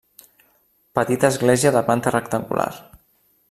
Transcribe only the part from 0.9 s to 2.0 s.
Petita església de